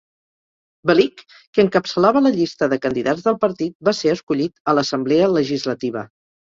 [0.91, 1.21] Belykh,
[1.57, 6.09] que encapçalava la llista de candidats del partit, va ser escollit a l'Assemblea Legislativa.